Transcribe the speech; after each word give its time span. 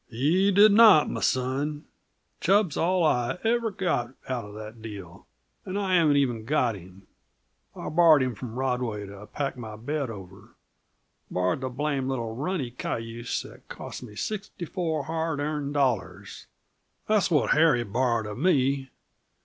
"He 0.09 0.49
did 0.49 0.71
not, 0.71 1.09
m' 1.15 1.21
son. 1.21 1.85
Chub's 2.39 2.75
all 2.75 3.03
I 3.03 3.37
ever 3.43 3.69
got 3.69 4.15
out 4.27 4.45
uh 4.45 4.51
the 4.51 4.71
deal 4.71 5.27
and 5.63 5.77
I 5.77 5.93
haven't 5.93 6.15
even 6.15 6.43
got 6.43 6.73
him. 6.73 7.05
I 7.75 7.87
borrowed 7.89 8.23
him 8.23 8.33
from 8.33 8.55
Rodway 8.55 9.05
to 9.05 9.27
pack 9.27 9.57
my 9.57 9.75
bed 9.75 10.09
over 10.09 10.55
borrowed 11.29 11.61
the 11.61 11.69
blame' 11.69 12.09
little 12.09 12.35
runty 12.35 12.71
cayuse 12.71 13.43
that 13.43 13.67
cost 13.67 14.01
me 14.01 14.15
sixty 14.15 14.65
four 14.65 15.03
hard 15.03 15.39
earned 15.39 15.75
dollars; 15.75 16.47
that's 17.05 17.29
what 17.29 17.51
Harry 17.51 17.83
borrowed 17.83 18.25
of 18.25 18.39
me. 18.39 18.89